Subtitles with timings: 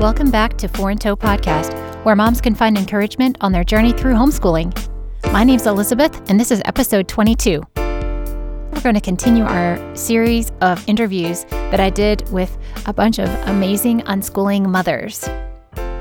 [0.00, 1.74] Welcome back to Four in Tow Podcast,
[2.06, 4.72] where moms can find encouragement on their journey through homeschooling.
[5.30, 7.62] My name's Elizabeth, and this is episode 22.
[7.76, 12.56] We're going to continue our series of interviews that I did with
[12.86, 15.28] a bunch of amazing unschooling mothers.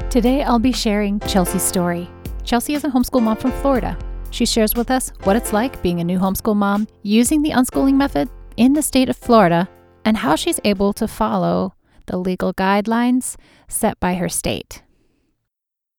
[0.10, 2.10] Today, I'll be sharing Chelsea's story.
[2.46, 3.98] Chelsea is a homeschool mom from Florida.
[4.32, 7.96] She shares with us what it's like being a new homeschool mom using the unschooling
[7.96, 9.68] method in the state of Florida
[10.06, 11.74] and how she's able to follow
[12.10, 13.38] the legal guidelines
[13.68, 14.82] set by her state.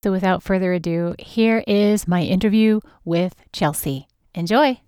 [0.03, 4.09] So, without further ado, here is my interview with Chelsea.
[4.35, 4.81] Enjoy.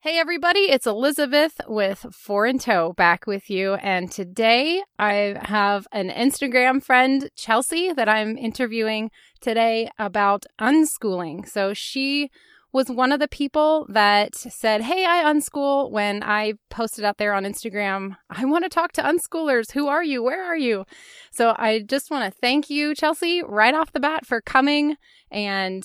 [0.00, 3.74] Hey, everybody, it's Elizabeth with Four in Tow back with you.
[3.74, 9.10] And today I have an Instagram friend, Chelsea, that I'm interviewing
[9.40, 11.48] today about unschooling.
[11.48, 12.30] So she
[12.72, 17.34] was one of the people that said, Hey, I unschool when I posted out there
[17.34, 19.72] on Instagram, I want to talk to unschoolers.
[19.72, 20.22] Who are you?
[20.22, 20.84] Where are you?
[21.32, 24.96] So I just want to thank you, Chelsea, right off the bat for coming
[25.30, 25.84] and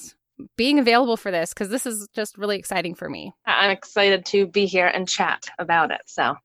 [0.57, 3.33] being available for this because this is just really exciting for me.
[3.45, 6.01] I'm excited to be here and chat about it.
[6.05, 6.35] So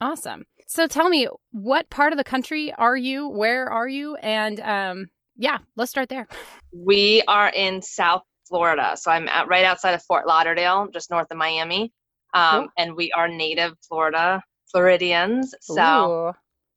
[0.00, 0.44] awesome.
[0.66, 3.28] So tell me, what part of the country are you?
[3.28, 4.16] Where are you?
[4.16, 6.26] And um, yeah, let's start there.
[6.72, 8.96] We are in South Florida.
[8.96, 11.92] So I'm at, right outside of Fort Lauderdale, just north of Miami.
[12.34, 12.68] Um, cool.
[12.78, 15.54] And we are native Florida Floridians.
[15.60, 16.32] So, Ooh.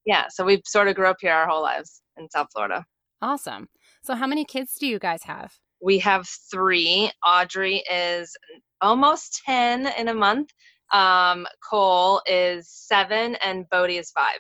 [0.06, 2.86] yeah, so we sort of grew up here our whole lives in South Florida.
[3.22, 3.68] Awesome.
[4.04, 5.54] So, how many kids do you guys have?
[5.82, 7.12] We have three.
[7.26, 8.36] Audrey is
[8.82, 10.50] almost 10 in a month.
[10.94, 14.40] Um, Cole is seven, and Bodie is five.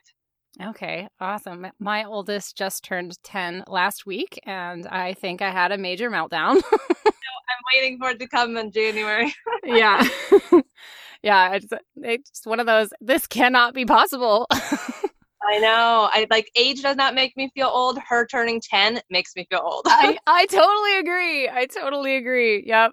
[0.61, 1.67] Okay, awesome.
[1.79, 6.61] My oldest just turned 10 last week, and I think I had a major meltdown.
[6.99, 9.33] I'm waiting for it to come in January.
[9.63, 10.05] yeah.
[11.23, 14.47] yeah, it's, it's one of those, this cannot be possible.
[14.51, 16.09] I know.
[16.11, 17.97] I like age does not make me feel old.
[17.97, 19.83] Her turning 10 makes me feel old.
[19.87, 21.47] I, I totally agree.
[21.47, 22.63] I totally agree.
[22.67, 22.91] Yep.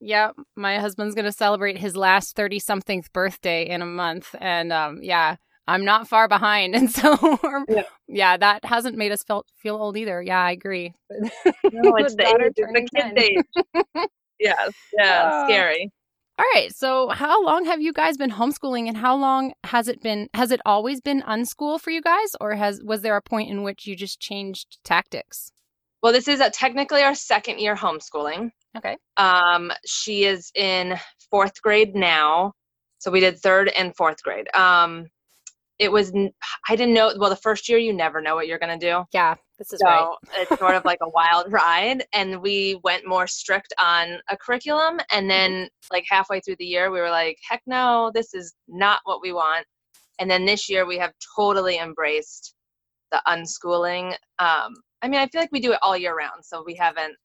[0.00, 0.36] Yep.
[0.56, 4.34] My husband's going to celebrate his last 30 something birthday in a month.
[4.40, 6.74] And um, yeah, I'm not far behind.
[6.80, 7.38] And so,
[7.68, 7.82] yeah.
[8.08, 8.36] yeah.
[8.36, 10.22] that hasn't made us feel, feel old either.
[10.22, 10.92] Yeah, I agree.
[11.10, 11.30] No,
[11.96, 14.06] it's the, the kid age.
[14.40, 14.72] yes.
[14.98, 15.30] Yeah.
[15.32, 15.90] Uh, scary.
[16.38, 16.74] All right.
[16.74, 20.50] So, how long have you guys been homeschooling and how long has it been has
[20.50, 23.86] it always been unschool for you guys or has was there a point in which
[23.86, 25.52] you just changed tactics?
[26.02, 28.52] Well, this is a, technically our second year homeschooling.
[28.74, 28.96] Okay.
[29.18, 30.98] Um she is in
[31.32, 32.54] 4th grade now.
[33.00, 34.48] So we did 3rd and 4th grade.
[34.54, 35.08] Um
[35.80, 36.12] it was
[36.68, 37.12] I didn't know.
[37.16, 39.02] Well, the first year you never know what you're gonna do.
[39.12, 40.16] Yeah, this is so right.
[40.36, 45.00] it's sort of like a wild ride, and we went more strict on a curriculum,
[45.10, 45.28] and mm-hmm.
[45.28, 49.22] then like halfway through the year, we were like, heck no, this is not what
[49.22, 49.66] we want.
[50.18, 52.54] And then this year, we have totally embraced
[53.10, 54.10] the unschooling.
[54.38, 57.16] Um, I mean, I feel like we do it all year round, so we haven't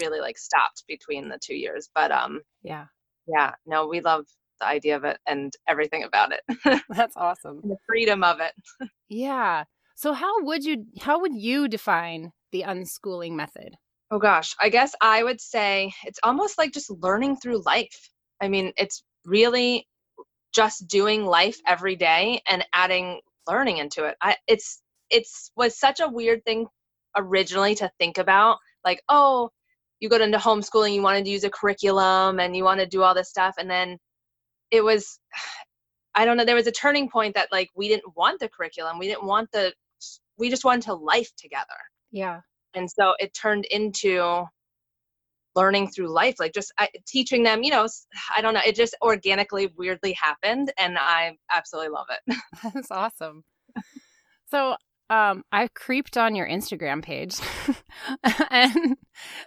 [0.00, 1.90] really like stopped between the two years.
[1.96, 2.84] But um, yeah,
[3.26, 4.24] yeah, no, we love
[4.64, 6.82] the idea of it and everything about it.
[6.88, 7.60] That's awesome.
[7.62, 8.52] the freedom of it.
[9.08, 9.64] yeah.
[9.96, 13.76] So how would you how would you define the unschooling method?
[14.10, 18.10] Oh gosh, I guess I would say it's almost like just learning through life.
[18.40, 19.86] I mean, it's really
[20.52, 24.16] just doing life every day and adding learning into it.
[24.20, 26.66] I it's it's was such a weird thing
[27.16, 29.50] originally to think about like, oh,
[30.00, 33.02] you go into homeschooling, you wanted to use a curriculum and you want to do
[33.02, 33.98] all this stuff and then
[34.74, 35.18] it was
[36.14, 38.98] i don't know there was a turning point that like we didn't want the curriculum
[38.98, 39.72] we didn't want the
[40.36, 41.66] we just wanted to life together.
[42.10, 42.40] Yeah.
[42.74, 44.44] And so it turned into
[45.56, 47.86] learning through life like just I, teaching them you know
[48.36, 52.36] i don't know it just organically weirdly happened and i absolutely love it.
[52.74, 53.44] That's awesome.
[54.50, 54.74] So
[55.10, 57.36] um i creeped on your instagram page
[58.50, 58.96] and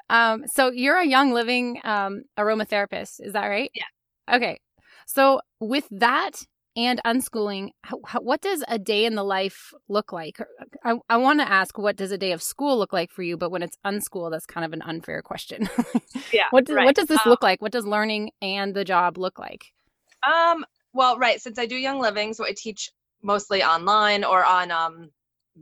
[0.10, 3.72] um so you're a young living um aromatherapist is that right?
[3.74, 4.36] Yeah.
[4.38, 4.60] Okay
[5.08, 6.44] so, with that
[6.76, 10.38] and unschooling, how, what does a day in the life look like?
[10.84, 13.38] I, I want to ask, what does a day of school look like for you?
[13.38, 15.70] But when it's unschool, that's kind of an unfair question.
[16.34, 16.48] yeah.
[16.52, 16.86] What does, right.
[16.86, 17.62] what does this um, look like?
[17.62, 19.74] What does learning and the job look like?
[20.22, 20.66] Um.
[20.94, 21.42] Well, right.
[21.42, 22.92] Since I do Young Living, so I teach
[23.24, 25.10] mostly online or on um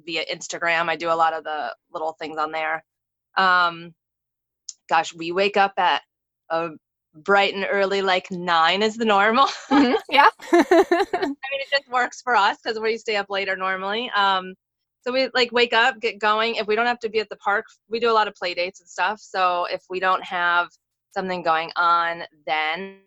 [0.05, 0.89] via Instagram.
[0.89, 2.83] I do a lot of the little things on there.
[3.37, 3.93] Um,
[4.89, 6.01] gosh, we wake up at
[6.49, 6.69] a
[7.15, 9.47] bright and early, like nine is the normal.
[9.69, 9.95] Mm-hmm.
[10.09, 10.29] Yeah.
[10.51, 14.09] I mean, it just works for us because we stay up later normally.
[14.15, 14.53] Um,
[15.01, 16.55] so we like wake up, get going.
[16.55, 18.53] If we don't have to be at the park, we do a lot of play
[18.53, 19.19] dates and stuff.
[19.19, 20.69] So if we don't have
[21.13, 22.99] something going on, then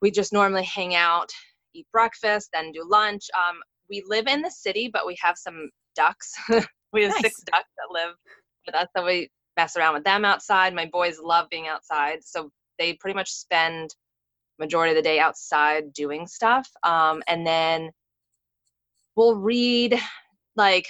[0.00, 1.30] we just normally hang out,
[1.74, 3.24] eat breakfast, then do lunch.
[3.36, 3.56] Um,
[3.88, 6.32] we live in the city, but we have some ducks.
[6.92, 7.20] we have nice.
[7.20, 8.14] six ducks that live
[8.66, 10.74] with us, so we mess around with them outside.
[10.74, 13.94] My boys love being outside, so they pretty much spend
[14.58, 16.68] majority of the day outside doing stuff.
[16.82, 17.90] Um, and then
[19.16, 19.98] we'll read
[20.56, 20.86] like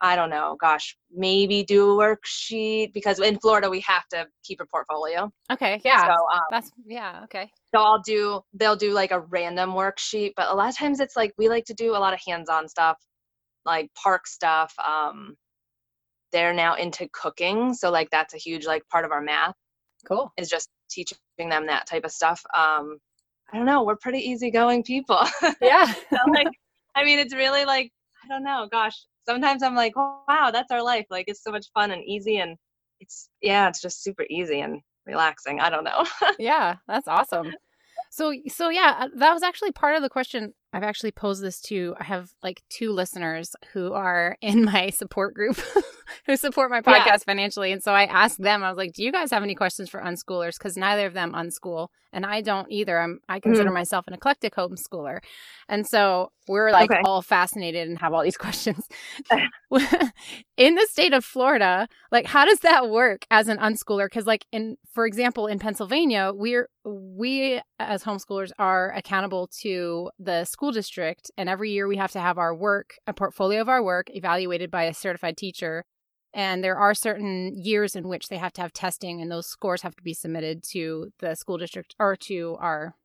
[0.00, 4.60] I don't know, gosh, maybe do a worksheet because in Florida we have to keep
[4.60, 5.32] a portfolio.
[5.50, 6.06] Okay, yeah.
[6.06, 7.50] So um, that's yeah, okay.
[7.74, 11.16] So I'll do they'll do like a random worksheet, but a lot of times it's
[11.16, 12.98] like we like to do a lot of hands-on stuff,
[13.64, 14.74] like park stuff.
[14.86, 15.36] Um
[16.32, 19.54] they're now into cooking, so like that's a huge like part of our math.
[20.04, 20.32] Cool.
[20.36, 22.42] Is just teaching them that type of stuff.
[22.54, 22.98] Um
[23.52, 25.20] I don't know, we're pretty easygoing people.
[25.60, 25.86] Yeah.
[26.10, 26.48] so, like
[26.96, 27.90] I mean, it's really like
[28.24, 28.96] I don't know, gosh,
[29.26, 31.06] sometimes I'm like, wow, that's our life.
[31.10, 32.56] Like it's so much fun and easy and
[33.00, 35.60] it's yeah, it's just super easy and relaxing.
[35.60, 36.04] I don't know.
[36.38, 37.52] yeah, that's awesome.
[38.10, 40.54] So so yeah, uh, that was actually part of the question.
[40.74, 45.34] I've actually posed this to I have like two listeners who are in my support
[45.34, 45.56] group
[46.26, 47.16] who support my podcast yeah.
[47.18, 47.70] financially.
[47.70, 50.00] And so I asked them, I was like, Do you guys have any questions for
[50.00, 50.58] unschoolers?
[50.58, 52.98] Because neither of them unschool and I don't either.
[52.98, 53.74] I'm I consider mm-hmm.
[53.74, 55.18] myself an eclectic homeschooler.
[55.68, 57.00] And so we're like okay.
[57.04, 58.86] all fascinated and have all these questions.
[60.56, 64.06] in the state of Florida, like how does that work as an unschooler?
[64.06, 70.44] Because like in for example, in Pennsylvania, we're we as homeschoolers are accountable to the
[70.44, 73.82] school district and every year we have to have our work, a portfolio of our
[73.82, 75.84] work evaluated by a certified teacher
[76.34, 79.82] and there are certain years in which they have to have testing, and those scores
[79.82, 82.96] have to be submitted to the school district or to our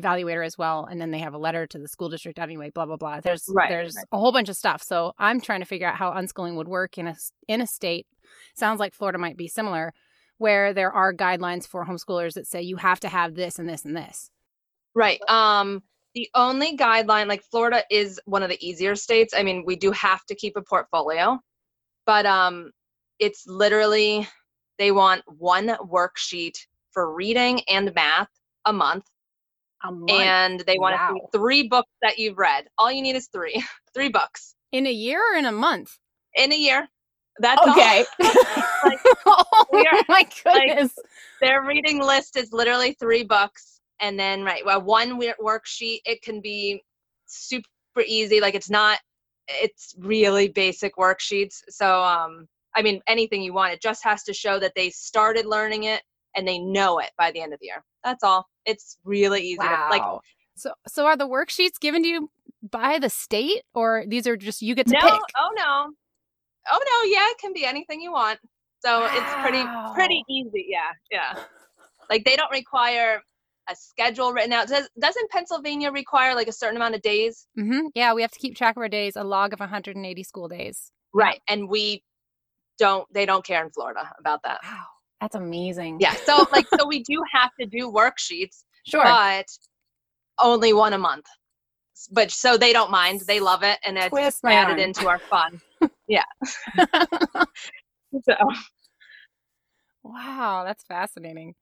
[0.00, 0.84] evaluator as well.
[0.84, 2.70] And then they have a letter to the school district anyway.
[2.70, 3.20] Blah blah blah.
[3.20, 4.06] There's right, there's right.
[4.12, 4.82] a whole bunch of stuff.
[4.82, 7.16] So I'm trying to figure out how unschooling would work in a
[7.48, 8.06] in a state.
[8.54, 9.92] Sounds like Florida might be similar,
[10.38, 13.84] where there are guidelines for homeschoolers that say you have to have this and this
[13.84, 14.30] and this.
[14.94, 15.20] Right.
[15.28, 15.82] Um
[16.14, 19.34] the only guideline like Florida is one of the easier states.
[19.36, 21.38] I mean, we do have to keep a portfolio
[22.06, 22.70] but um
[23.18, 24.26] it's literally
[24.78, 26.56] they want one worksheet
[26.92, 28.28] for reading and math
[28.64, 29.04] a month a month.
[29.82, 31.08] And they want wow.
[31.08, 32.66] to see three books that you've read.
[32.78, 33.64] All you need is three
[33.94, 34.54] three books.
[34.72, 35.98] In a year or in a month?
[36.34, 36.88] In a year.
[37.38, 38.04] That's okay.
[38.84, 40.92] Like, oh are, my goodness.
[40.96, 41.06] like,
[41.40, 46.40] their reading list is literally three books and then right well one worksheet it can
[46.40, 46.84] be
[47.24, 47.66] super
[48.06, 49.00] easy like it's not
[49.48, 51.62] it's really basic worksheets.
[51.68, 55.46] So, um, I mean, anything you want, it just has to show that they started
[55.46, 56.02] learning it
[56.34, 57.84] and they know it by the end of the year.
[58.06, 58.46] That's all.
[58.64, 59.58] It's really easy.
[59.58, 59.88] Wow.
[59.90, 60.20] To, like,
[60.54, 62.30] so, so are the worksheets given to you
[62.62, 65.20] by the state, or these are just you get to no, pick?
[65.36, 65.92] Oh no,
[66.72, 68.38] oh no, yeah, it can be anything you want.
[68.78, 69.10] So wow.
[69.12, 69.64] it's pretty
[69.94, 70.66] pretty easy.
[70.68, 71.42] Yeah, yeah.
[72.08, 73.20] Like they don't require
[73.68, 74.68] a schedule written out.
[74.68, 77.46] Does, doesn't Pennsylvania require like a certain amount of days?
[77.58, 77.88] Mm-hmm.
[77.96, 80.92] Yeah, we have to keep track of our days, a log of 180 school days.
[81.12, 81.40] Right.
[81.48, 81.54] Yeah.
[81.54, 82.04] And we
[82.78, 84.60] don't, they don't care in Florida about that.
[84.62, 84.84] Wow.
[85.20, 85.98] That's amazing.
[86.00, 86.14] Yeah.
[86.14, 88.64] So, like, so we do have to do worksheets.
[88.86, 89.02] Sure.
[89.02, 89.46] But
[90.38, 91.26] only one a month.
[92.12, 93.22] But so they don't mind.
[93.26, 93.78] They love it.
[93.84, 95.60] And it's Twist added into our fun.
[96.08, 96.24] yeah.
[98.22, 98.34] so.
[100.02, 100.64] Wow.
[100.66, 101.54] That's fascinating.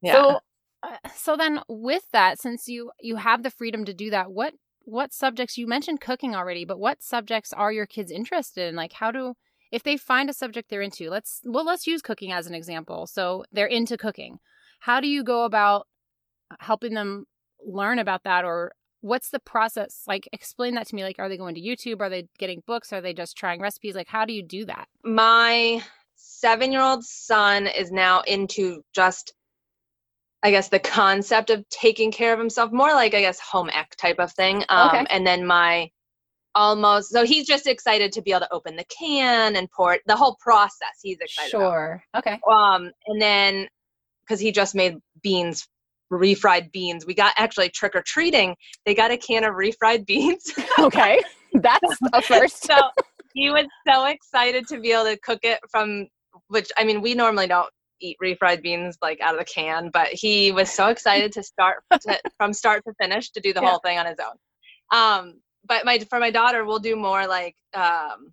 [0.00, 0.12] Yeah.
[0.12, 0.40] So
[0.84, 4.52] uh, so then with that since you you have the freedom to do that what
[4.80, 8.92] what subjects you mentioned cooking already but what subjects are your kids interested in like
[8.92, 9.34] how do
[9.74, 13.08] if they find a subject they're into let's well let's use cooking as an example.
[13.08, 14.38] So they're into cooking.
[14.78, 15.88] How do you go about
[16.60, 17.24] helping them
[17.66, 20.04] learn about that or what's the process?
[20.06, 21.02] Like explain that to me.
[21.02, 22.00] Like are they going to youtube?
[22.00, 22.92] Are they getting books?
[22.92, 23.96] Are they just trying recipes?
[23.96, 24.86] Like how do you do that?
[25.02, 25.82] My
[26.14, 29.34] seven year old son is now into just
[30.44, 33.96] I guess the concept of taking care of himself, more like I guess home ec
[33.96, 34.62] type of thing.
[34.68, 35.06] Um, okay.
[35.10, 35.90] And then my
[36.54, 40.02] almost so he's just excited to be able to open the can and pour it,
[40.06, 41.00] the whole process.
[41.02, 41.50] He's excited.
[41.50, 42.02] Sure.
[42.14, 42.26] About.
[42.26, 42.40] Okay.
[42.50, 43.68] Um, and then
[44.22, 45.68] because he just made beans,
[46.12, 47.06] refried beans.
[47.06, 48.56] We got actually trick or treating.
[48.86, 50.52] They got a can of refried beans.
[50.78, 51.20] okay,
[51.54, 52.64] that's a first.
[52.64, 52.76] so
[53.34, 56.06] he was so excited to be able to cook it from
[56.48, 57.70] which I mean we normally don't
[58.00, 61.78] eat refried beans like out of the can, but he was so excited to start
[61.92, 63.70] to, from start to finish to do the yeah.
[63.70, 64.98] whole thing on his own.
[64.98, 68.32] Um, but my for my daughter, we'll do more like um,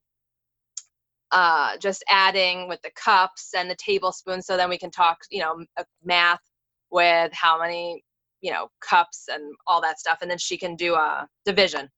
[1.32, 5.42] uh, just adding with the cups and the tablespoons, so then we can talk, you
[5.42, 5.64] know,
[6.04, 6.42] math
[6.92, 8.04] with how many,
[8.42, 11.90] you know, cups and all that stuff, and then she can do a division.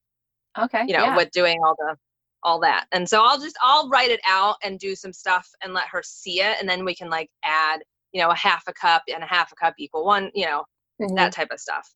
[0.60, 0.84] Okay.
[0.88, 1.16] You know, yeah.
[1.16, 1.96] with doing all the
[2.44, 2.86] all that.
[2.92, 6.02] And so I'll just I'll write it out and do some stuff and let her
[6.04, 9.24] see it and then we can like add, you know, a half a cup and
[9.24, 10.64] a half a cup equal one, you know,
[11.02, 11.16] mm-hmm.
[11.16, 11.90] that type of stuff.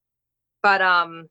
[0.64, 1.28] But um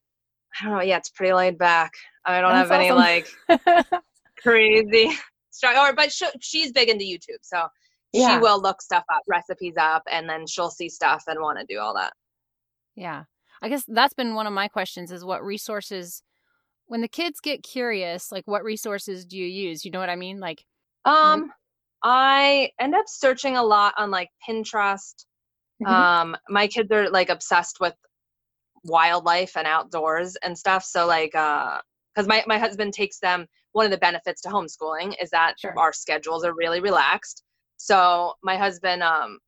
[0.61, 1.93] I don't know, yeah, it's pretty laid back.
[2.25, 3.29] I don't That's have any like
[4.43, 5.17] crazy.
[5.65, 7.67] Or but she, she's big into YouTube, so
[8.13, 8.35] yeah.
[8.35, 11.67] she will look stuff up, recipes up, and then she'll see stuff and want to
[11.67, 12.13] do all that.
[12.95, 13.25] Yeah,
[13.63, 16.23] I guess that's been one of my questions: is what resources
[16.87, 19.85] when the kids get curious, like what resources do you use?
[19.85, 20.41] You know what I mean?
[20.41, 20.65] Like,
[21.05, 21.51] um,
[22.03, 25.25] I end up searching a lot on like Pinterest.
[25.83, 25.93] Mm-hmm.
[25.93, 27.95] Um, my kids are like obsessed with
[28.87, 30.85] wildlife and outdoors and stuff.
[30.85, 31.79] So like, uh,
[32.17, 33.47] because my my husband takes them.
[33.73, 35.79] One of the benefits to homeschooling is that sure.
[35.79, 37.43] our schedules are really relaxed.
[37.77, 39.39] So my husband, um,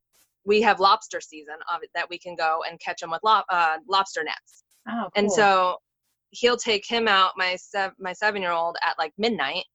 [0.45, 3.41] we have lobster season of it that we can go and catch them with lo-
[3.49, 4.63] uh, lobster nets.
[4.87, 5.09] Oh, cool.
[5.15, 5.77] And so
[6.29, 9.65] he'll take him out, my sev- my seven year old, at like midnight,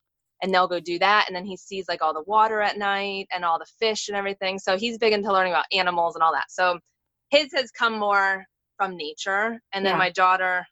[0.40, 1.24] and they'll go do that.
[1.26, 4.16] And then he sees like all the water at night and all the fish and
[4.16, 4.60] everything.
[4.60, 6.50] So he's big into learning about animals and all that.
[6.50, 6.78] So
[7.30, 8.44] his has come more
[8.76, 9.60] from nature.
[9.72, 9.98] And then yeah.
[9.98, 10.66] my daughter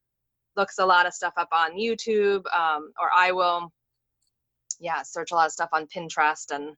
[0.57, 3.73] looks a lot of stuff up on YouTube, um, or I will,
[4.81, 6.77] yeah, search a lot of stuff on Pinterest and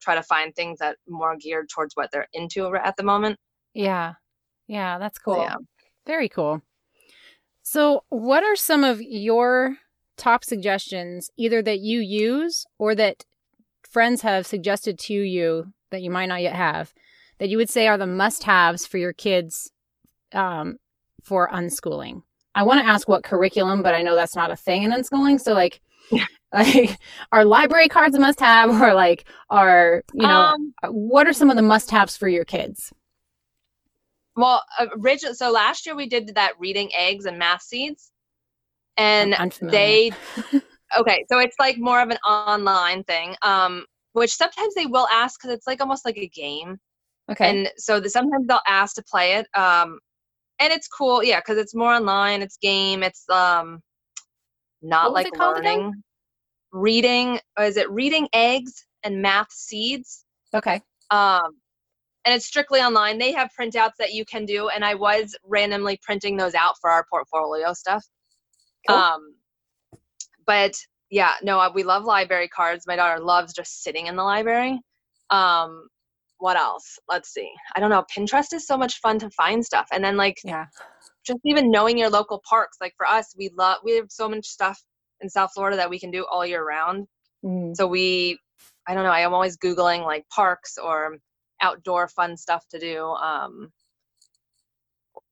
[0.00, 3.38] try to find things that more geared towards what they're into at the moment.
[3.74, 4.14] Yeah.
[4.66, 5.42] Yeah, that's cool.
[5.42, 5.56] Yeah.
[6.06, 6.62] Very cool.
[7.62, 9.76] So, what are some of your
[10.16, 13.24] top suggestions, either that you use or that
[13.88, 16.92] friends have suggested to you that you might not yet have,
[17.38, 19.72] that you would say are the must haves for your kids
[20.36, 20.76] um,
[21.22, 22.22] for unschooling?
[22.54, 25.40] I want to ask what curriculum, but I know that's not a thing in unschooling.
[25.40, 25.80] So, like,
[26.54, 26.98] like
[27.32, 31.50] are library cards a must have or like are you know um, what are some
[31.50, 32.92] of the must haves for your kids
[34.36, 34.62] well,
[34.98, 35.34] original.
[35.34, 38.12] So last year we did that reading eggs and math seeds,
[38.96, 40.12] and they.
[40.98, 45.40] okay, so it's like more of an online thing, um, which sometimes they will ask
[45.40, 46.78] because it's like almost like a game.
[47.30, 47.48] Okay.
[47.48, 49.98] And so the, sometimes they'll ask to play it, um,
[50.58, 52.42] and it's cool, yeah, because it's more online.
[52.42, 53.02] It's game.
[53.02, 53.80] It's um,
[54.82, 55.92] not like learning.
[56.72, 57.38] Reading.
[57.60, 60.24] Is it reading eggs and math seeds?
[60.54, 60.80] Okay.
[61.10, 61.52] Um,
[62.24, 63.18] and it's strictly online.
[63.18, 66.90] They have printouts that you can do, and I was randomly printing those out for
[66.90, 68.04] our portfolio stuff.
[68.88, 68.96] Cool.
[68.96, 69.34] Um,
[70.46, 70.74] but
[71.10, 72.84] yeah, no, we love library cards.
[72.86, 74.80] My daughter loves just sitting in the library.
[75.30, 75.86] Um,
[76.38, 76.98] what else?
[77.08, 77.50] Let's see.
[77.74, 78.04] I don't know.
[78.14, 80.66] Pinterest is so much fun to find stuff, and then like yeah,
[81.26, 82.78] just even knowing your local parks.
[82.80, 84.80] Like for us, we love we have so much stuff
[85.20, 87.06] in South Florida that we can do all year round.
[87.44, 87.74] Mm.
[87.76, 88.38] So we,
[88.86, 89.10] I don't know.
[89.10, 91.18] I am always googling like parks or
[91.60, 93.70] outdoor fun stuff to do um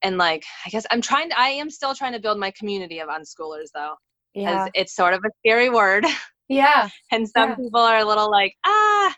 [0.02, 2.98] and like i guess i'm trying to i am still trying to build my community
[3.00, 3.94] of unschoolers though
[4.34, 6.04] yeah it's sort of a scary word
[6.48, 7.56] yeah and some yeah.
[7.56, 9.14] people are a little like ah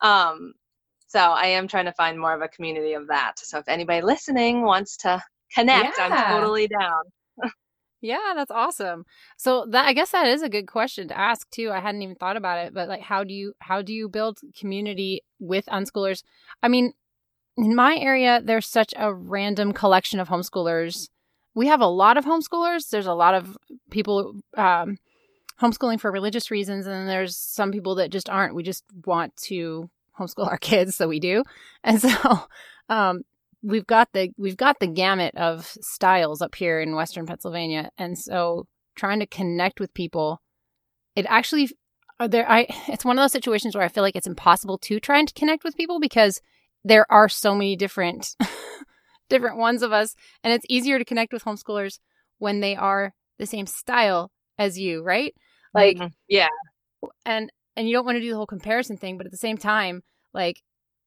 [0.00, 0.52] um
[1.08, 4.00] so i am trying to find more of a community of that so if anybody
[4.00, 5.20] listening wants to
[5.52, 6.04] connect yeah.
[6.04, 7.02] i'm totally down
[8.00, 9.04] yeah, that's awesome.
[9.36, 11.70] So that I guess that is a good question to ask too.
[11.72, 14.38] I hadn't even thought about it, but like how do you how do you build
[14.58, 16.22] community with unschoolers?
[16.62, 16.92] I mean,
[17.56, 21.08] in my area there's such a random collection of homeschoolers.
[21.54, 22.88] We have a lot of homeschoolers.
[22.90, 23.58] There's a lot of
[23.90, 24.98] people um,
[25.60, 28.54] homeschooling for religious reasons and then there's some people that just aren't.
[28.54, 31.42] We just want to homeschool our kids, so we do.
[31.82, 32.40] And so
[32.88, 33.22] um,
[33.62, 38.18] we've got the we've got the gamut of styles up here in western pennsylvania and
[38.18, 40.40] so trying to connect with people
[41.16, 41.70] it actually
[42.26, 45.18] there i it's one of those situations where i feel like it's impossible to try
[45.18, 46.40] and connect with people because
[46.84, 48.36] there are so many different
[49.28, 51.98] different ones of us and it's easier to connect with homeschoolers
[52.38, 55.34] when they are the same style as you right
[55.74, 56.06] like mm-hmm.
[56.28, 56.48] yeah
[57.24, 59.56] and and you don't want to do the whole comparison thing but at the same
[59.56, 60.02] time
[60.34, 60.62] like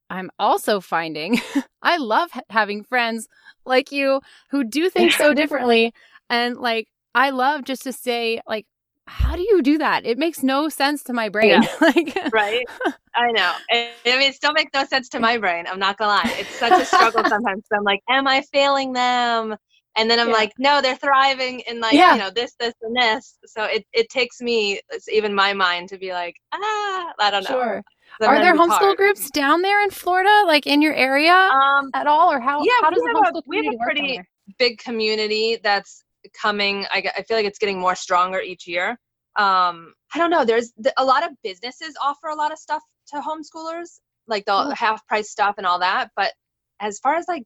[0.09, 1.39] I'm also finding
[1.81, 3.27] I love having friends
[3.65, 5.93] like you who do things so differently.
[6.29, 8.65] And like, I love just to say, like,
[9.07, 10.05] how do you do that?
[10.05, 11.49] It makes no sense to my brain.
[11.49, 11.67] Yeah.
[11.81, 12.65] like, right?
[13.15, 13.51] I know.
[13.71, 15.65] I mean, it still makes no sense to my brain.
[15.67, 16.35] I'm not gonna lie.
[16.39, 17.63] It's such a struggle sometimes.
[17.73, 19.57] I'm like, am I failing them?
[19.97, 20.33] And then I'm yeah.
[20.33, 22.13] like, no, they're thriving in like, yeah.
[22.13, 23.37] you know, this, this, and this.
[23.45, 27.43] So it, it takes me, it's even my mind to be like, ah, I don't
[27.43, 27.49] know.
[27.49, 27.83] Sure.
[28.21, 28.97] Are there homeschool hard.
[28.97, 32.61] groups down there in Florida, like in your area um, at all, or how?
[32.61, 34.21] Yeah, how does the homeschool a, we have a pretty
[34.59, 36.03] big community that's
[36.39, 36.85] coming.
[36.91, 38.91] I, I feel like it's getting more stronger each year.
[39.37, 40.45] Um, I don't know.
[40.45, 44.71] There's a lot of businesses offer a lot of stuff to homeschoolers, like the oh.
[44.71, 46.11] half price stuff and all that.
[46.15, 46.33] But
[46.79, 47.43] as far as like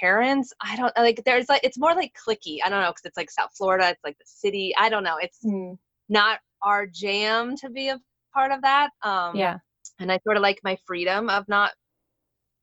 [0.00, 1.22] parents, I don't like.
[1.24, 2.58] There's like it's more like cliquey.
[2.64, 3.88] I don't know because it's like South Florida.
[3.88, 4.74] It's like the city.
[4.78, 5.16] I don't know.
[5.20, 5.76] It's mm.
[6.08, 8.00] not our jam to be a
[8.32, 8.90] part of that.
[9.02, 9.58] Um, yeah
[9.98, 11.72] and I sort of like my freedom of not,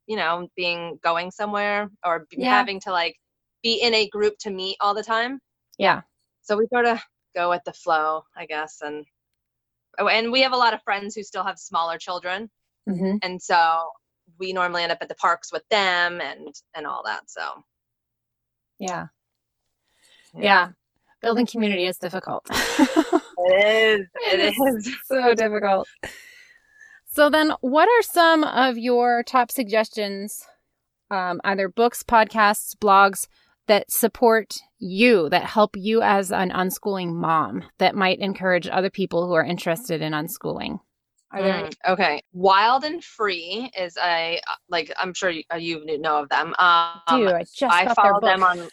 [0.07, 2.49] you know, being going somewhere or yeah.
[2.49, 3.15] having to like
[3.63, 5.39] be in a group to meet all the time.
[5.77, 6.01] Yeah.
[6.41, 6.99] So we sort of
[7.35, 9.05] go with the flow, I guess, and
[9.99, 12.49] oh, and we have a lot of friends who still have smaller children,
[12.89, 13.17] Mm-hmm.
[13.21, 13.91] and so
[14.39, 17.29] we normally end up at the parks with them and and all that.
[17.29, 17.41] So
[18.79, 19.07] Yeah.
[20.35, 20.69] Yeah.
[21.21, 22.47] Building community is difficult.
[22.49, 24.07] it is.
[24.31, 24.97] It It is.
[25.05, 25.87] so difficult.
[27.07, 30.45] So then what are some of your top suggestions
[31.11, 33.27] um, either books, podcasts, blogs
[33.67, 39.27] that support you, that help you as an unschooling mom, that might encourage other people
[39.27, 40.79] who are interested in unschooling?
[41.33, 41.63] There?
[41.63, 42.21] Mm, okay.
[42.33, 46.53] Wild and Free is a like I'm sure you, uh, you know of them.
[46.59, 48.69] Um, Dude, I just I their them on.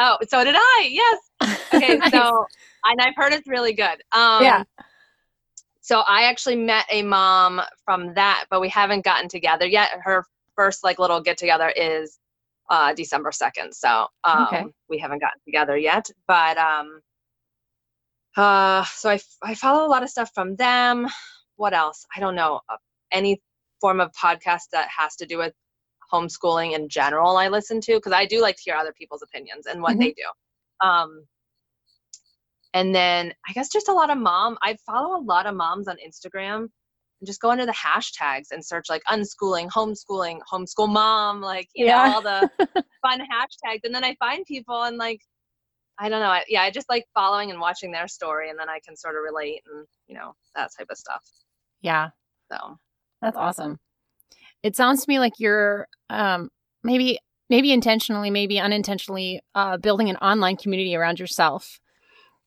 [0.00, 0.88] Oh, so did I.
[0.90, 1.18] Yes.
[1.74, 1.98] Okay.
[1.98, 2.10] Nice.
[2.12, 2.46] So
[2.84, 4.02] and I've heard it's really good.
[4.12, 4.64] Um, Yeah.
[5.80, 9.90] So I actually met a mom from that, but we haven't gotten together yet.
[10.02, 10.24] Her
[10.56, 12.18] first like little get together is
[12.70, 13.74] uh, December second.
[13.74, 14.64] So um, Okay.
[14.88, 16.08] we haven't gotten together yet.
[16.26, 17.00] But um,
[18.36, 21.06] uh, so I I follow a lot of stuff from them.
[21.56, 22.04] What else?
[22.16, 22.60] I don't know.
[22.68, 22.76] Uh,
[23.12, 23.40] any
[23.80, 25.52] form of podcast that has to do with
[26.12, 29.66] homeschooling in general, I listen to because I do like to hear other people's opinions
[29.66, 30.00] and what Mhm.
[30.00, 30.86] they do.
[30.86, 31.26] Um,
[32.72, 34.58] and then I guess just a lot of mom.
[34.62, 36.68] I follow a lot of moms on Instagram.
[37.20, 41.86] And just go into the hashtags and search like unschooling, homeschooling, homeschool mom, like you
[41.86, 42.08] Yeah.
[42.08, 42.50] know all the
[43.02, 43.80] fun hashtags.
[43.84, 45.20] And then I find people and like
[45.96, 46.26] I don't know.
[46.30, 49.14] I, yeah, I just like following and watching their story, and then I can sort
[49.14, 51.22] of relate and you know that type of stuff.
[51.84, 52.10] Yeah.
[52.50, 52.78] So
[53.22, 53.78] That's awesome.
[54.62, 56.50] It sounds to me like you're um,
[56.82, 57.18] maybe
[57.50, 61.80] maybe intentionally, maybe unintentionally uh, building an online community around yourself.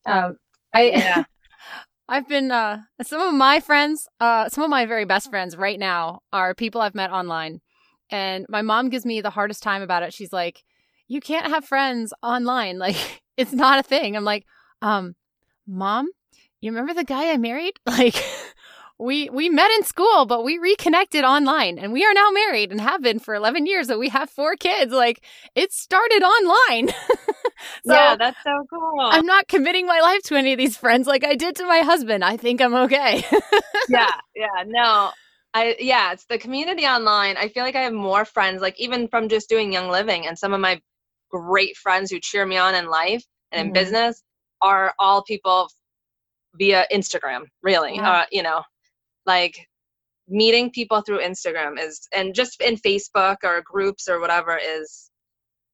[0.05, 0.37] Um,
[0.73, 1.23] I yeah,
[2.09, 5.79] I've been uh, some of my friends, uh, some of my very best friends right
[5.79, 7.61] now are people I've met online,
[8.11, 10.13] and my mom gives me the hardest time about it.
[10.13, 10.63] She's like,
[11.07, 12.79] "You can't have friends online.
[12.79, 12.97] Like
[13.37, 14.45] it's not a thing." I'm like,
[14.81, 15.15] um,
[15.67, 16.09] "Mom,
[16.61, 17.75] you remember the guy I married?
[17.87, 18.15] Like."
[18.99, 22.81] We we met in school, but we reconnected online, and we are now married and
[22.81, 23.89] have been for eleven years.
[23.89, 24.91] And we have four kids.
[24.91, 25.23] Like
[25.55, 26.87] it started online.
[27.85, 28.99] so yeah, that's so cool.
[28.99, 31.79] I'm not committing my life to any of these friends like I did to my
[31.79, 32.23] husband.
[32.23, 33.23] I think I'm okay.
[33.89, 35.11] yeah, yeah, no,
[35.53, 37.37] I yeah, it's the community online.
[37.37, 40.37] I feel like I have more friends, like even from just doing Young Living, and
[40.37, 40.81] some of my
[41.29, 43.73] great friends who cheer me on in life and in Mhm.
[43.75, 44.23] business
[44.61, 45.69] are all people
[46.55, 47.45] via Instagram.
[47.61, 48.09] Really, Yeah.
[48.11, 48.63] uh, you know,
[49.27, 49.67] like
[50.27, 55.09] meeting people through Instagram is, and just in Facebook or groups or whatever is.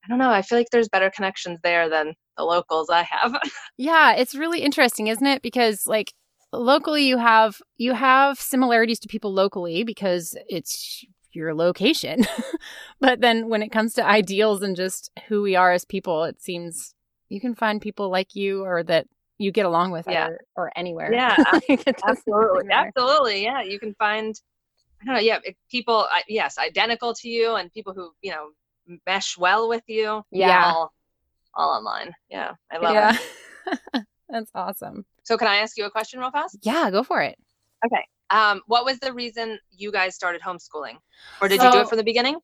[0.03, 0.31] I don't know.
[0.31, 3.37] I feel like there's better connections there than the locals I have.
[3.77, 5.41] yeah, it's really interesting, isn't it?
[5.41, 6.13] Because like
[6.51, 12.25] locally you have you have similarities to people locally because it's your location.
[12.99, 16.41] but then when it comes to ideals and just who we are as people, it
[16.41, 16.93] seems
[17.29, 19.07] you can find people like you or that
[19.43, 20.25] you get along with Yeah.
[20.27, 21.11] either- or anywhere.
[21.13, 24.33] Yeah, Like, it doesn't absolutely absolutely yeah you can find
[25.01, 28.45] i don't know yeah people yes identical to you and people who you know
[29.07, 30.65] mesh well with you Yeah.
[30.71, 30.93] all,
[31.53, 33.17] all online yeah i love yeah.
[33.95, 35.05] it That's awesome.
[35.23, 37.37] so can i ask you a question real fast Yeah, go for it.
[37.85, 38.03] Okay.
[38.29, 40.97] Um what was the reason you guys started homeschooling
[41.41, 42.37] or did you do it from the beginning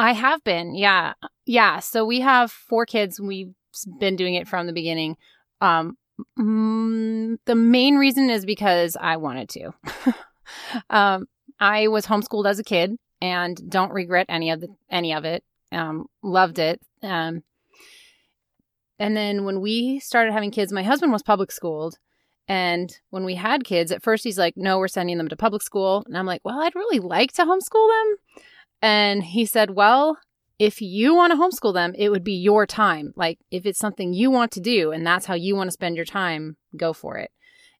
[0.00, 1.80] I have been, yeah, yeah.
[1.80, 3.18] So we have four kids.
[3.20, 3.52] We've
[3.98, 5.16] been doing it from the beginning.
[5.60, 5.96] Um,
[6.38, 9.72] mm, the main reason is because I wanted to.
[10.90, 11.26] um,
[11.60, 15.44] I was homeschooled as a kid and don't regret any of the any of it.
[15.72, 16.80] Um, loved it.
[17.02, 17.42] Um,
[18.98, 21.98] and then when we started having kids, my husband was public schooled.
[22.48, 25.62] And when we had kids, at first he's like, no, we're sending them to public
[25.62, 26.02] school.
[26.06, 28.42] And I'm like, well, I'd really like to homeschool them.
[28.82, 30.18] And he said, Well,
[30.58, 33.12] if you want to homeschool them, it would be your time.
[33.16, 35.96] Like, if it's something you want to do and that's how you want to spend
[35.96, 37.30] your time, go for it.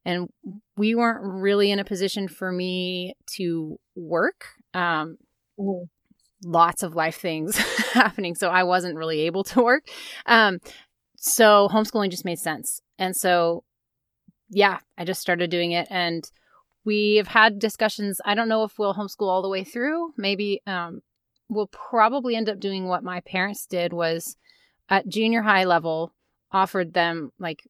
[0.05, 0.29] And
[0.77, 4.47] we weren't really in a position for me to work.
[4.75, 5.19] Um,
[6.45, 7.57] lots of life things
[7.93, 8.35] happening.
[8.35, 9.85] So I wasn't really able to work.
[10.27, 10.61] Um,
[11.17, 12.81] so homeschooling just made sense.
[12.97, 13.65] And so,
[14.51, 15.89] yeah, I just started doing it.
[15.91, 16.25] And
[16.85, 18.21] we have had discussions.
[18.25, 20.13] I don't know if we'll homeschool all the way through.
[20.17, 21.01] Maybe um,
[21.49, 24.37] we'll probably end up doing what my parents did was
[24.89, 26.13] at junior high level
[26.53, 27.67] offered them like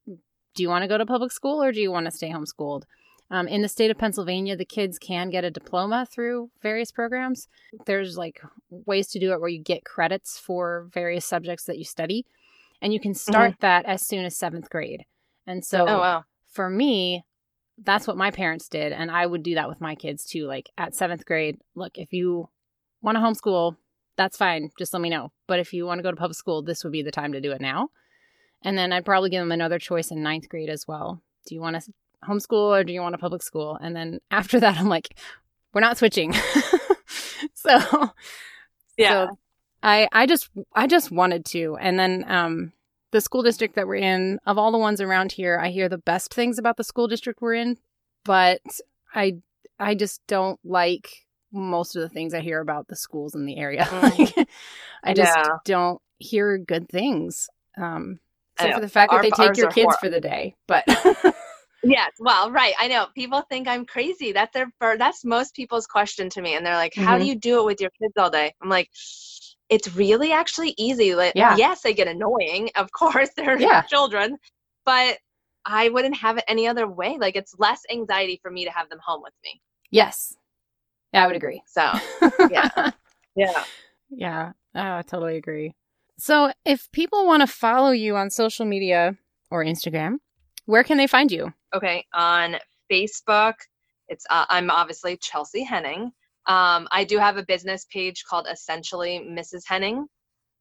[0.55, 2.83] do you want to go to public school or do you want to stay homeschooled
[3.31, 7.49] um, in the state of pennsylvania the kids can get a diploma through various programs
[7.87, 11.85] there's like ways to do it where you get credits for various subjects that you
[11.85, 12.25] study
[12.81, 15.05] and you can start that as soon as seventh grade
[15.47, 17.25] and so oh wow for me,
[17.81, 18.93] that's what my parents did.
[18.93, 20.47] And I would do that with my kids too.
[20.47, 22.49] Like at seventh grade, look, if you
[23.03, 23.77] want to homeschool,
[24.17, 24.71] that's fine.
[24.79, 25.31] Just let me know.
[25.47, 27.41] But if you want to go to public school, this would be the time to
[27.41, 27.89] do it now.
[28.63, 31.23] And then I'd probably give them another choice in ninth grade as well.
[31.47, 31.93] Do you want to
[32.29, 33.79] homeschool or do you want a public school?
[33.81, 35.17] And then after that, I'm like,
[35.73, 36.33] we're not switching.
[37.55, 38.11] so,
[38.97, 39.27] Yeah.
[39.27, 39.39] so
[39.83, 41.77] I I just I just wanted to.
[41.81, 42.73] And then um
[43.11, 45.97] the school district that we're in, of all the ones around here, I hear the
[45.99, 47.79] best things about the school district we're in,
[48.25, 48.61] but
[49.15, 49.37] I
[49.79, 53.57] I just don't like most of the things I hear about the schools in the
[53.59, 53.85] area.
[53.91, 54.47] Mm.
[55.05, 55.57] I just Yeah.
[55.65, 57.49] don't hear good things.
[57.77, 58.19] Um
[58.57, 59.99] except for the fact Our- that they take your kids horrible.
[60.01, 60.55] for the day.
[60.67, 60.85] But
[61.85, 62.75] Yes, well, right.
[62.81, 64.33] I know people think I'm crazy.
[64.33, 67.21] That's their that's most people's question to me, and they're like, "How Mhm.
[67.21, 68.91] do you do it with your kids all day?" I'm like,
[69.69, 71.15] "It's really actually easy.
[71.15, 71.55] Like, Yeah.
[71.57, 72.71] yes, they get annoying.
[72.75, 73.83] Of course, they're Yeah.
[73.83, 74.37] children,
[74.85, 75.19] but
[75.65, 77.17] I wouldn't have it any other way.
[77.17, 79.61] Like, it's less anxiety for me to have them home with me.
[79.91, 80.35] yes.
[81.13, 81.63] Yeah, I would agree.
[81.67, 81.91] So,
[82.51, 82.91] Yeah.
[83.37, 83.65] yeah.
[84.11, 85.75] Yeah, oh, I totally agree.
[86.19, 89.17] So, if people want to follow you on social media
[89.51, 90.17] or Instagram,
[90.65, 91.53] where can they find you?
[91.75, 92.57] Okay, on
[92.91, 93.55] Facebook,
[94.09, 96.13] it's uh, I'm obviously Chelsea Henning.
[96.47, 99.63] Um, I do have a business page called Essentially Mrs.
[99.67, 100.07] Henning.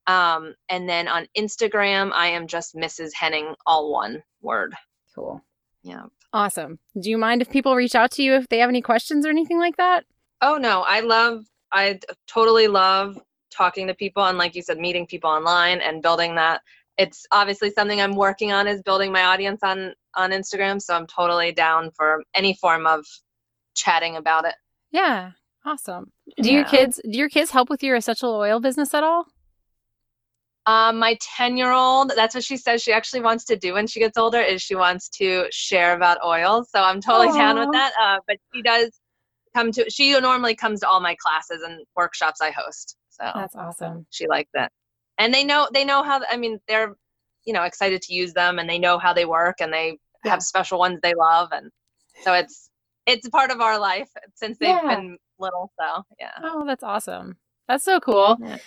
[0.05, 3.13] Um, and then on Instagram, I am just Mrs.
[3.13, 4.73] Henning, all one word.
[5.15, 5.41] Cool.
[5.83, 6.03] Yeah.
[6.33, 6.79] Awesome.
[6.99, 9.29] Do you mind if people reach out to you if they have any questions or
[9.29, 10.03] anything like that?
[10.41, 13.19] Oh no, I love, I totally love
[13.52, 16.62] talking to people and like you said, meeting people online and building that.
[16.97, 20.82] It's obviously something I'm working on is building my audience on on Instagram.
[20.82, 23.06] So I'm totally down for any form of
[23.76, 24.56] chatting about it.
[24.91, 25.32] Yeah.
[25.65, 26.12] Awesome.
[26.41, 29.26] Do your kids do your kids help with your essential oil business at all?
[30.65, 33.88] Um, my 10 year old, that's what she says she actually wants to do when
[33.88, 36.69] she gets older is she wants to share about oils.
[36.71, 37.93] So I'm totally down with that.
[38.02, 38.91] Uh, but she does
[39.57, 42.95] come to, she normally comes to all my classes and workshops I host.
[43.09, 44.05] So That's awesome.
[44.11, 44.69] she likes it.
[45.17, 46.95] And they know, they know how, I mean, they're,
[47.45, 50.31] you know, excited to use them and they know how they work and they Yeah.
[50.31, 51.49] have special ones they love.
[51.51, 51.71] And
[52.21, 52.69] so it's,
[53.07, 54.95] it's part of our life since they've Yeah.
[54.95, 55.71] been little.
[55.79, 56.31] So yeah.
[56.43, 57.37] Oh, that's awesome.
[57.67, 58.37] That's so cool.
[58.39, 58.57] Yeah.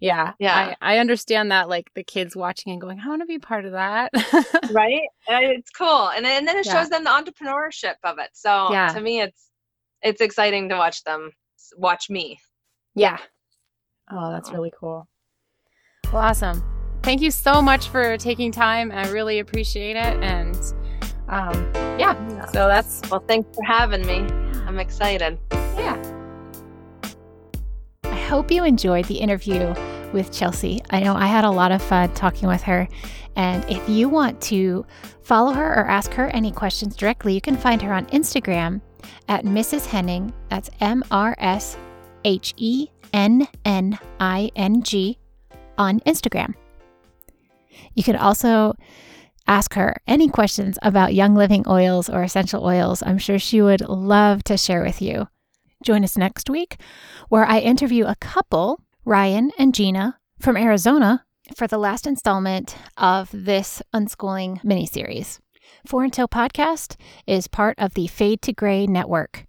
[0.00, 0.32] Yeah.
[0.40, 0.74] Yeah.
[0.80, 3.64] I, I understand that like the kids watching and going, I want to be part
[3.64, 4.10] of that.
[4.70, 8.30] right And it's cool and then, and then it shows them the entrepreneurship of it
[8.32, 8.88] so Yeah.
[8.88, 9.50] to me it's
[10.04, 11.30] it's exciting to watch them
[11.76, 12.38] watch me
[12.94, 13.18] Yeah.
[14.10, 15.08] Oh, that's really cool.
[16.12, 16.62] Well, awesome.
[17.02, 18.92] Thank you so much for taking time.
[18.92, 20.22] I really appreciate it.
[20.22, 20.56] And
[21.28, 24.26] um, yeah, so that's, well thanks for having me
[24.66, 26.00] i'm excited yeah.
[28.04, 29.74] I hope you enjoyed the interview
[30.12, 30.80] with Chelsea.
[30.90, 32.88] I know I had a lot of fun talking with her.
[33.36, 34.86] And if you want to
[35.22, 38.80] follow her or ask her any questions directly, you can find her on Instagram
[39.28, 39.86] at Mrs.
[39.86, 40.32] Henning.
[40.48, 41.76] That's M R S
[42.24, 45.18] H E N N I N G
[45.78, 46.54] on Instagram.
[47.94, 48.74] You can also
[49.46, 53.02] ask her any questions about Young Living oils or essential oils.
[53.02, 55.28] I'm sure she would love to share with you.
[55.82, 56.78] Join us next week
[57.28, 61.24] where I interview a couple, Ryan and Gina from Arizona,
[61.56, 65.40] for the last installment of this unschooling miniseries.
[65.86, 66.96] Four in Tow Podcast
[67.26, 69.46] is part of the Fade to Gray Network.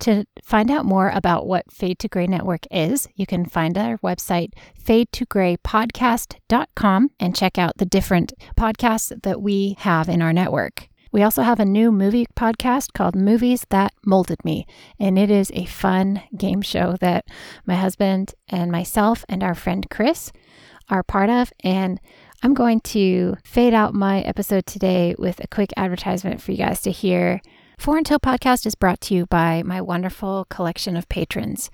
[0.00, 3.98] To find out more about what Fade to Gray Network is, you can find our
[3.98, 10.88] website, fadetograypodcast.com, and check out the different podcasts that we have in our network.
[11.10, 14.66] We also have a new movie podcast called Movies That Molded Me,
[15.00, 17.24] and it is a fun game show that
[17.66, 20.32] my husband and myself and our friend Chris
[20.90, 21.50] are part of.
[21.64, 21.98] And
[22.40, 26.80] I'm going to fade out my episode today with a quick advertisement for you guys
[26.82, 27.42] to hear.
[27.78, 31.68] Four in Tow Podcast is brought to you by my wonderful collection of patrons.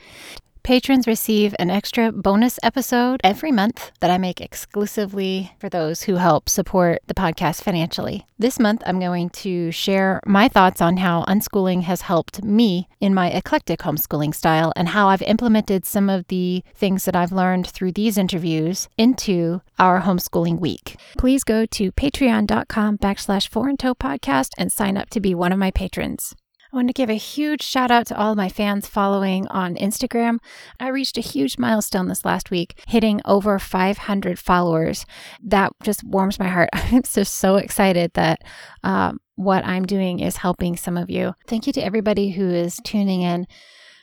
[0.64, 6.14] Patrons receive an extra bonus episode every month that I make exclusively for those who
[6.14, 8.24] help support the podcast financially.
[8.38, 13.12] This month, I'm going to share my thoughts on how unschooling has helped me in
[13.12, 17.66] my eclectic homeschooling style and how I've implemented some of the things that I've learned
[17.66, 20.96] through these interviews into our homeschooling week.
[21.18, 25.53] Please go to patreon.com backslash Four in Tow podcast and sign up to be one
[25.53, 26.35] of my patrons.
[26.75, 30.39] I want to give a huge shout out to all my fans following on Instagram.
[30.81, 35.07] I reached a huge milestone this last week, hitting over 500 followers.
[35.41, 36.71] That just warms my heart.
[36.73, 38.41] I'm just so excited that
[38.83, 41.35] um, what I'm doing is helping some of you.
[41.47, 43.47] Thank you to everybody who is tuning in.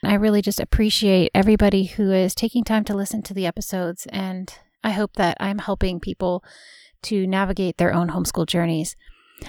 [0.05, 4.49] I really just appreciate everybody who is taking time to listen to the episodes, and
[4.81, 6.41] I hope that I'm helping people
[7.01, 8.95] to navigate their own homeschool journeys.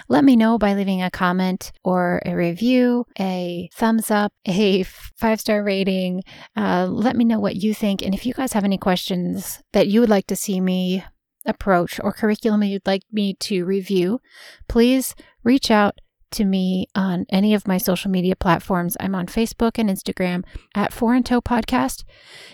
[0.09, 5.41] Let me know by leaving a comment or a review, a thumbs up, a five
[5.41, 6.23] star rating.
[6.57, 8.03] Uh, let me know what you think.
[8.03, 11.05] And if you guys have any questions that you would like to see me
[11.45, 14.21] approach or curriculum you'd like me to review,
[14.69, 15.99] please reach out
[16.33, 18.97] to me on any of my social media platforms.
[18.99, 22.05] I'm on Facebook and Instagram at Four in Tow Podcast.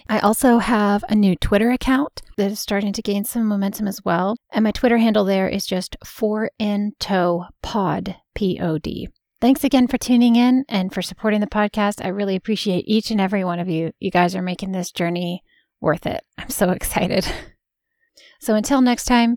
[0.09, 4.05] I also have a new Twitter account that is starting to gain some momentum as
[4.05, 4.37] well.
[4.51, 9.09] And my Twitter handle there is just Four in Tow Pod, P O D.
[9.41, 12.05] Thanks again for tuning in and for supporting the podcast.
[12.05, 13.93] I really appreciate each and every one of you.
[14.01, 15.45] You guys are making this journey
[15.81, 16.25] worth it.
[16.37, 17.31] I'm so excited.
[18.41, 19.37] So until next time,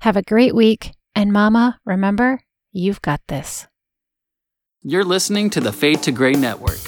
[0.00, 0.92] have a great week.
[1.14, 3.66] And Mama, remember, you've got this.
[4.82, 6.78] You're listening to the Fade to Gray Network.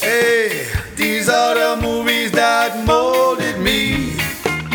[0.00, 3.39] Hey, these are the movies that molded me.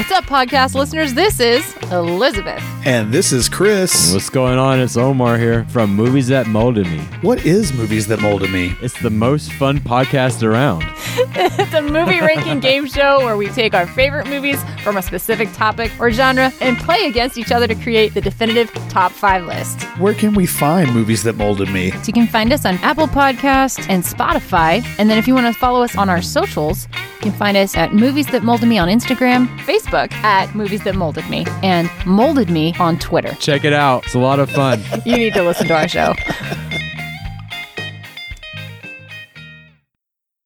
[0.07, 1.15] What's up, podcast listeners?
[1.15, 2.61] This is Elizabeth.
[2.85, 4.13] And this is Chris.
[4.13, 4.79] What's going on?
[4.79, 6.99] It's Omar here from Movies That Molded Me.
[7.23, 8.75] What is Movies That Molded Me?
[8.83, 10.83] It's the most fun podcast around.
[11.17, 15.51] it's a movie ranking game show where we take our favorite movies from a specific
[15.53, 19.81] topic or genre and play against each other to create the definitive top five list.
[19.97, 21.89] Where can we find Movies That Molded Me?
[21.89, 24.85] So you can find us on Apple Podcasts and Spotify.
[24.99, 27.75] And then if you want to follow us on our socials, you can find us
[27.75, 32.49] at Movies That Molded Me on Instagram, Facebook at Movies That Molded Me, and Molded
[32.49, 33.33] Me on Twitter.
[33.35, 34.05] Check it out.
[34.05, 34.81] It's a lot of fun.
[35.05, 36.13] You need to listen to our show.